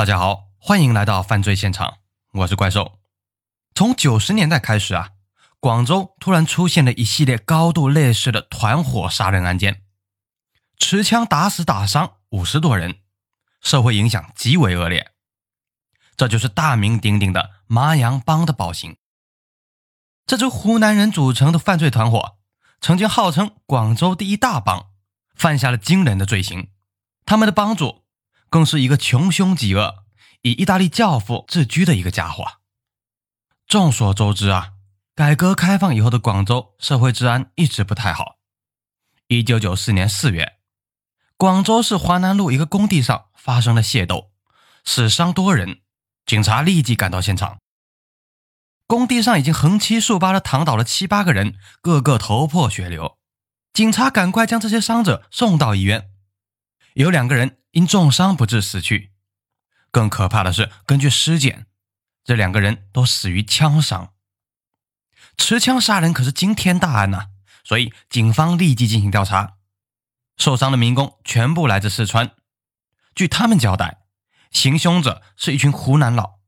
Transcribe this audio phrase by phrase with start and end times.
[0.00, 1.98] 大家好，欢迎来到犯罪现场，
[2.32, 3.00] 我是怪兽。
[3.74, 5.10] 从九十年代开始啊，
[5.58, 9.82] 广州突然出现了一系列高度类似的团伙杀人案件，
[10.78, 13.00] 持枪打死打伤五十多人，
[13.60, 15.10] 社会影响极为恶劣。
[16.16, 18.96] 这就是大名鼎鼎的麻阳帮的暴行。
[20.24, 22.38] 这支湖南人组成的犯罪团伙，
[22.80, 24.92] 曾经号称广州第一大帮，
[25.34, 26.70] 犯下了惊人的罪行。
[27.26, 28.06] 他们的帮主。
[28.50, 30.04] 更是一个穷凶极恶、
[30.42, 32.44] 以意大利教父自居的一个家伙。
[33.66, 34.72] 众所周知啊，
[35.14, 38.38] 改革开放以后的广州社会治安一直不太好。
[39.28, 40.58] 一九九四年四月，
[41.36, 44.32] 广州市华南路一个工地上发生了械斗，
[44.84, 45.82] 死伤多人，
[46.26, 47.58] 警察立即赶到现场。
[48.88, 53.16] 工地上已经横七竖八的躺倒了七八个人，个个头破血流。
[53.72, 56.10] 警察赶快将这些伤者送到医院。
[57.00, 59.12] 有两个人因重伤不治死去，
[59.90, 61.66] 更可怕的是，根据尸检，
[62.24, 64.12] 这两个人都死于枪伤。
[65.36, 67.28] 持枪杀人可是惊天大案呐，
[67.64, 69.54] 所以警方立即进行调查。
[70.36, 72.32] 受伤的民工全部来自四川，
[73.14, 74.02] 据他们交代，
[74.50, 76.40] 行凶者是一群湖南佬。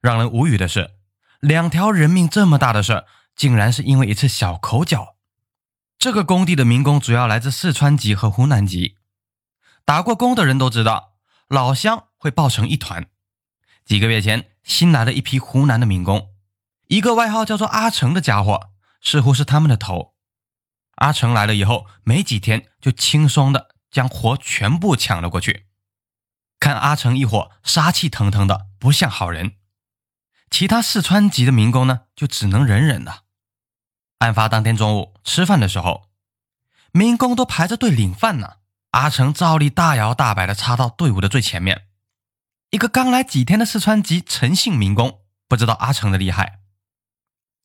[0.00, 0.94] 让人无语的是，
[1.40, 5.16] 两条人命这么大的事儿，竟然是因为一次小口角。
[5.98, 8.96] 这个工地的民工主要来自四川籍和湖南籍。
[9.92, 13.10] 打过工的人都知道，老乡会抱成一团。
[13.84, 16.30] 几个月前，新来了一批湖南的民工，
[16.86, 18.70] 一个外号叫做阿成的家伙，
[19.02, 20.14] 似乎是他们的头。
[20.94, 25.66] 阿成来了以后，没几天就轻松的将活全部抢了过去。
[26.58, 29.56] 看阿成一伙杀气腾腾的，不像好人。
[30.48, 33.24] 其他四川籍的民工呢，就只能忍忍了。
[34.20, 36.04] 案发当天中午吃饭的时候，
[36.92, 38.54] 民工都排着队领饭呢。
[38.92, 41.88] 阿成照例大摇大摆地插到队伍的最前面。
[42.70, 46.60] 一个刚来几天的四川籍陈姓民工不知道阿成的厉害，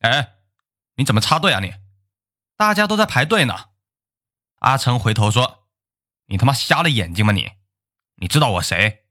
[0.00, 0.34] 哎，
[0.96, 1.74] 你怎么插队啊你？
[2.56, 3.70] 大家都在排队呢。
[4.56, 5.68] 阿成回头说
[6.26, 7.52] ：“你他妈瞎了眼睛吗你？
[8.16, 9.06] 你知道我谁？”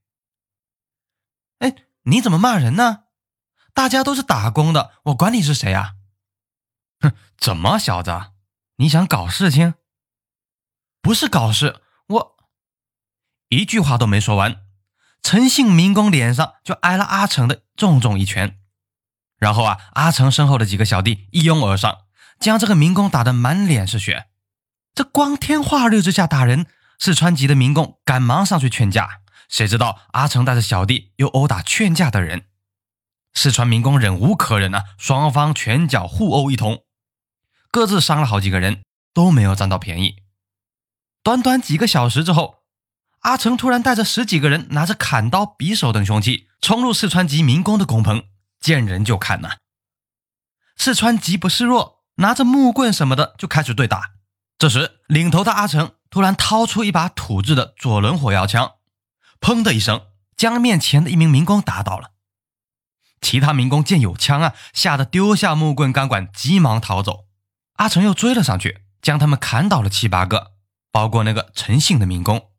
[1.59, 3.05] 哎，你怎么骂人呢？
[3.73, 5.95] 大家都是打工的，我管你是谁啊？
[6.99, 8.33] 哼，怎么小子，
[8.75, 9.75] 你想搞事情？
[11.01, 11.81] 不是搞事。
[12.07, 12.37] 我
[13.49, 14.61] 一句话都没说完，
[15.21, 18.59] 陈姓民工脸上就挨了阿成的重重一拳。
[19.37, 22.05] 然后啊，阿成身后的几个小弟一拥而上，
[22.39, 24.27] 将这个民工打得满脸是血。
[24.95, 26.65] 这光天化日之下打人，
[26.97, 32.45] 四川籍的民工赶忙上去劝架，谁知道阿成带着小弟又殴打劝架的人。
[33.33, 36.83] 四川民工忍无可忍啊，双方拳脚互殴一通，
[37.69, 38.81] 各自伤了好几个人，
[39.13, 40.23] 都没有占到便宜。
[41.27, 42.59] 短短几个小时之后，
[43.19, 48.23] 阿成突然带着十几个人，拿着砍刀、匕首等凶器，冲入四川籍民工的工棚，
[48.61, 49.57] 见人就砍呐。
[50.77, 54.11] 四川籍不示弱，拿着木棍什么的就开始对打。
[54.57, 58.75] 这时，领头的阿成突然掏出一把土制的左轮火药枪，
[59.41, 60.03] 砰的一声，
[60.37, 62.11] 将面前的一名民工打倒了。
[63.19, 67.25] 其他民工见有枪啊，吓得丢下木棍、钢管，急忙逃走。
[67.73, 70.53] 阿成又追了上去，将他们砍倒了七八个。
[70.91, 72.51] 包括那个陈姓的民工，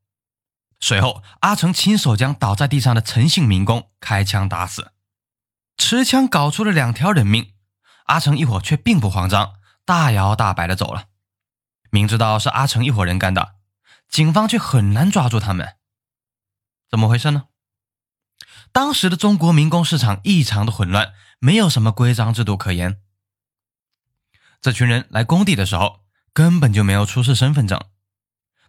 [0.80, 4.92] 随后阿成亲手将倒在地上的陈姓民工开枪打死，
[5.76, 7.54] 持枪搞出了两条人命。
[8.04, 11.08] 阿成一伙却并不慌张，大摇大摆的走了。
[11.90, 13.56] 明知道是阿成一伙人干的，
[14.08, 15.76] 警方却很难抓住他们，
[16.88, 17.44] 怎么回事呢？
[18.72, 23.00] 当时的中国民工市场异常的混乱，没有什么规章制度可言。
[24.60, 26.00] 这群人来工地的时候，
[26.32, 27.78] 根本就没有出示身份证。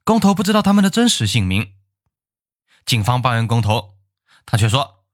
[0.04, 1.76] 工头不知道他们的真实姓名，
[2.86, 3.98] 警方抱怨工头，
[4.46, 5.06] 他却说：“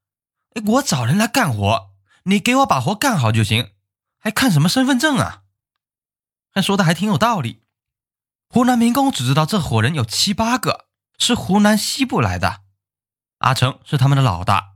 [0.56, 1.92] 哎，我找人来干活，
[2.24, 3.74] 你给我把活干好就行，
[4.18, 5.44] 还看什么身份证啊？”
[6.52, 7.64] 还说的还挺有道理。
[8.48, 10.88] 湖南民工只知道这伙人有七八个，
[11.20, 12.62] 是湖南西部来的。
[13.40, 14.76] 阿成是他们的老大，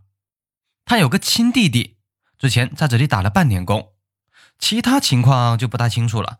[0.84, 1.98] 他有个亲弟弟，
[2.38, 3.94] 之前在这里打了半年工，
[4.58, 6.40] 其他情况就不太清楚了。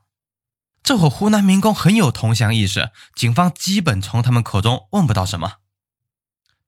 [0.82, 5.58] 这伙湖南民工很有同乡意识，警方基本从他们口中问不到什么。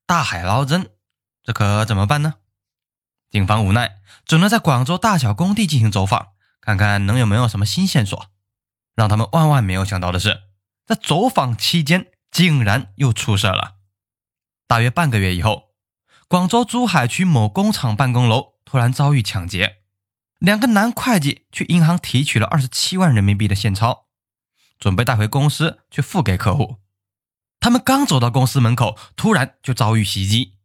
[0.06, 0.92] 大海捞针，
[1.44, 2.36] 这可怎么办呢？
[3.30, 8.28] 警方无奈，只能在广州大小工地进行走访，看看能有没有什么新线索。
[8.94, 10.42] 让他们万万没有想到的是，
[10.86, 13.78] 在走访期间，竟然又出事了。
[14.68, 15.70] 大约半个月以后，
[16.28, 19.81] 广州珠海区某工厂办公楼突然遭遇抢劫。
[20.42, 24.08] 两个男会计去银行提取了二十七万人民币的现钞，
[24.80, 26.78] 准备带回公司去付给客户。
[27.60, 30.58] 他们刚走到公司门口，突然就遭遇袭击。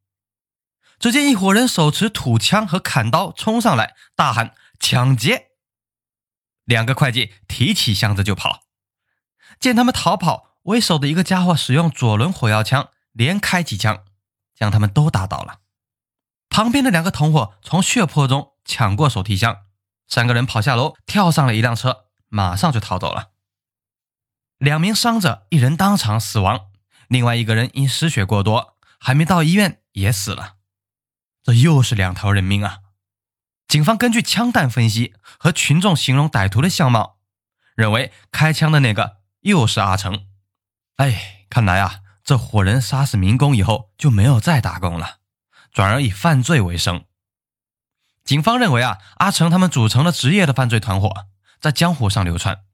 [0.98, 5.48] 只见一伙人手持土枪和砍刀冲上来，大喊“抢劫”。
[6.64, 8.62] 两个会计提起箱子就跑。
[9.60, 14.04] 见他们逃跑，为首的一个家伙使用左轮火药枪连开几枪，
[14.54, 15.60] 将他们都打倒了。
[16.48, 19.65] 旁边的两个同伙从血泊中抢过手提箱，
[20.08, 23.30] 三个人跑下楼，跳上了一辆车，马上就逃走了。
[24.58, 26.68] 两名伤者，一人当场死亡，
[27.08, 30.54] 另外一个人因失血过多，还没到医院也死了。
[31.42, 32.78] 这又是两条人命啊！
[33.68, 37.18] 警方根据枪弹分析和群众形容歹徒的相貌，
[37.74, 40.26] 认为开枪的那个又是阿成。
[40.96, 45.18] 哎，看来啊，这伙人杀死民工以后就没有再打工了，
[45.72, 47.04] 转而以犯罪为生。
[48.26, 51.26] 警方认为啊，阿成他们组成了职业的犯罪团伙，
[51.58, 52.64] 在江湖上流窜。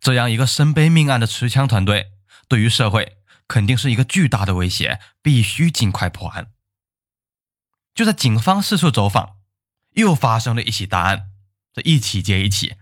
[0.00, 2.10] 这样一个身背命案的持枪团队，
[2.48, 6.50] 对于社会肯定是一个巨大的威胁，必须尽快破案。
[7.94, 9.36] 就在警方四处走访。
[9.94, 11.26] 又发生了一起大案，
[11.74, 12.76] 这一起接一起。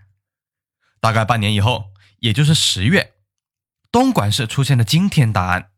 [1.01, 3.15] 大概半年以后，也就是十月，
[3.91, 5.71] 东莞市出现了惊天大案。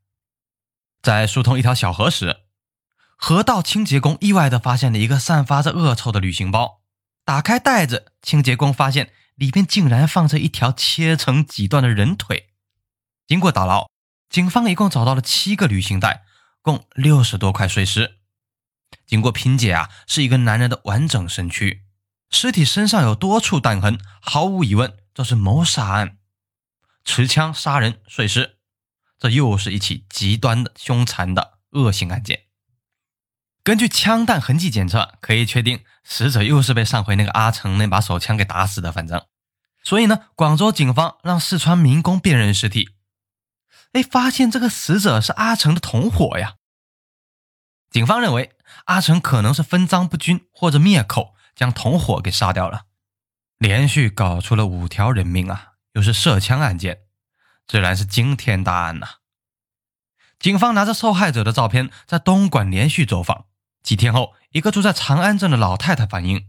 [1.02, 2.43] 在疏通一条小河时，
[3.26, 6.82] 河道清洁工意外的发现了一个散发着恶臭的旅行包。
[7.24, 12.50] 打开袋子，清洁工发现里面竟然放着一条切成几段的人腿。
[13.26, 13.90] 经过打捞，
[14.28, 16.26] 警方一共找到了七个旅行袋，
[16.62, 18.18] 共六十多块碎尸。
[19.08, 21.86] 经过拼解啊，是一个男人的完整身躯，
[22.30, 26.18] 尸体身上有多处弹痕，毫无疑问，这是谋杀案，
[27.06, 28.58] 持枪杀人碎尸，
[29.18, 32.48] 这又是一起极端的凶残的恶性案件。
[33.64, 38.92] 根据枪弹痕迹检测，可以确定死者又是被上回那个阿成那把手枪给打死的。
[38.92, 39.26] 反正，
[39.84, 42.90] 所以呢，广州警方让四川民工辨认尸体，
[43.94, 46.56] 哎，发现这个死者是阿成的同伙呀。
[47.90, 48.52] 警方认为。
[48.86, 52.86] 阿成可能是分赃不均或者灭口，将同伙给杀掉了，
[53.58, 55.74] 连续搞出了五条人命啊！
[55.94, 57.04] 又是涉枪案件，
[57.68, 59.08] 自然是惊天大案呐！
[60.40, 63.46] 警方拿着受害者的照片，在东莞连续走访。
[63.84, 66.48] 几天后，一个住在长安镇的老太太反映，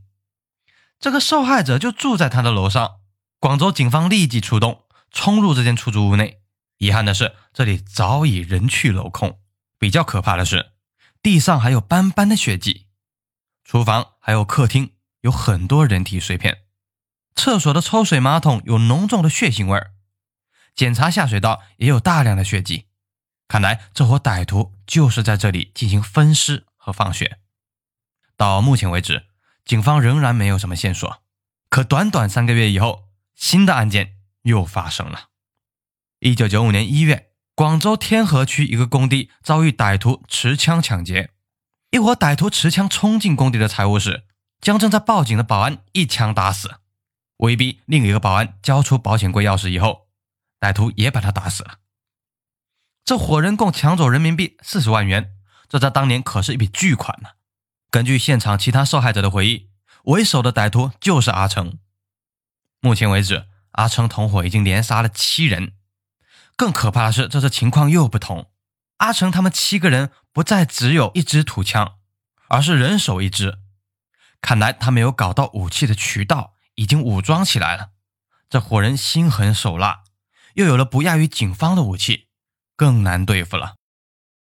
[0.99, 3.01] 这个受害者就住在她的楼上。
[3.41, 6.41] 广州警方立即出动，冲入这间出租屋内。
[6.79, 9.39] 遗憾的是，这里早已人去楼空。
[9.79, 10.73] 比较可怕的是。
[11.21, 12.87] 地上还有斑斑的血迹，
[13.65, 14.93] 厨房还有客厅
[15.23, 16.59] 有很多人体碎片，
[17.35, 19.93] 厕所的抽水马桶有浓重的血腥味儿，
[20.75, 22.89] 检查下水道也有大量的血迹，
[23.49, 27.39] 看来这伙歹徒就是在这里进行分尸和放血。
[28.37, 29.25] 到目前为止，
[29.65, 31.23] 警方仍然没有什么线索，
[31.71, 35.31] 可短短三个月以后，新的案件又发生了。
[36.19, 37.31] 一九九五年一月。
[37.57, 41.31] 广州天河区一个工地遭遇歹徒持枪抢劫，
[41.93, 44.25] 一伙歹徒持枪冲进工地的财务室，
[44.61, 46.81] 将正在报警的保安一枪打死，
[47.37, 50.09] 威逼另一个保安交出保险柜钥匙以后，
[50.59, 51.79] 歹徒也把他打死了。
[53.05, 55.34] 这伙人共抢走人民币四十万元，
[55.75, 57.31] 这在当年可是一笔巨款呢。
[57.91, 59.71] 根据现场其他受害者的回忆，
[60.05, 61.79] 为首的歹徒就是阿成。
[62.79, 65.73] 目前为止，阿成同伙已经连杀了七人。
[66.55, 68.53] 更可怕的是，这次情况又不同。
[68.99, 71.95] 阿成他们七个人不再只有一支土枪，
[72.47, 73.59] 而是人手一支。
[74.41, 77.89] 看来他们有搞到武器的渠道，已经武装起来了。
[78.49, 80.05] 这伙人心狠手辣，
[80.55, 82.29] 又有了不亚于警方的武器，
[82.77, 83.75] 更难对付了。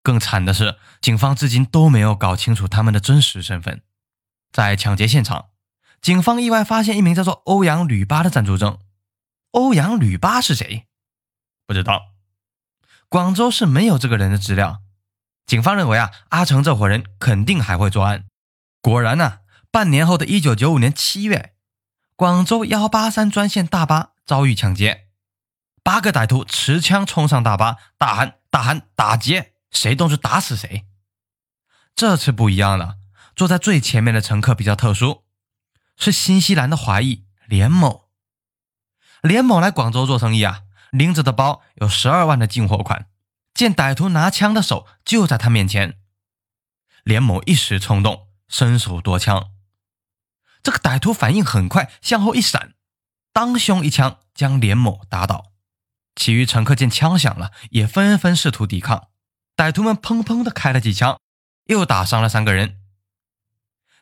[0.06, 3.82] 更惨的是，警方至今都没有搞清楚他们的真实身份。
[4.52, 5.48] 在抢劫现场，
[6.00, 8.78] 警方意外发现一名叫做欧阳吕巴的暂住证。
[9.50, 10.86] 欧阳吕巴是谁？
[11.66, 12.14] 不知道，
[13.10, 14.84] 广州市没有这个人的资料。
[15.48, 18.26] 警方认为啊，阿成这伙人肯定还会作案。
[18.82, 19.40] 果然呢，
[19.72, 21.56] 半年后的一九九五年七月，
[22.16, 25.08] 广州幺八三专线大巴遭遇抢劫，
[25.82, 30.88] 八个歹徒持枪冲上大巴，大喊大喊打劫，谁动手打死谁。
[31.96, 32.98] 这次不一样了，
[33.36, 35.24] 坐在最前面的乘客比较特殊，
[35.96, 38.10] 是新西兰的华裔连某。
[39.22, 40.64] 连某来广州做生意啊。
[40.92, 43.10] 拎着的包有十二万的进货款，
[43.54, 46.00] 见歹徒拿枪的手就在他面前，
[47.04, 49.52] 连某一时冲动，伸手夺枪。
[50.64, 52.76] 这个歹徒反应很快，向后一闪，
[53.34, 55.52] 当胸一枪将连某打倒。
[56.16, 59.10] 其余乘客见枪响了，也纷纷试图抵抗。
[59.56, 61.18] 歹徒们砰砰的开了几枪
[61.66, 62.82] 又打伤了三个人。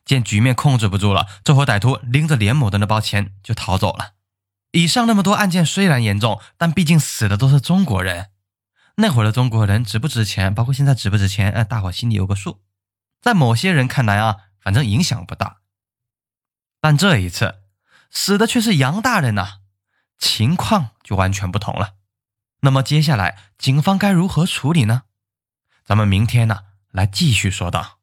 [0.03, 4.13] 见局面控制不住了这伙歹徒拎着连某的那包钱就逃走了。
[4.71, 8.31] 以上那么多案件虽然严重但毕竟死的都是中国人。
[8.95, 12.61] 那会儿的中国人值不值钱包括现在值不值钱诶大伙心里有个数。
[13.21, 15.57] 在某些人看来啊反正影响不大。
[16.81, 17.61] 但这一次
[18.11, 19.59] 死的却是杨大人呐
[20.17, 21.95] 情况就完全不同了。
[22.61, 25.03] 那么接下来警方该如何处理呢？
[25.85, 26.59] 咱们明天呢
[26.91, 28.02] 来继续说道。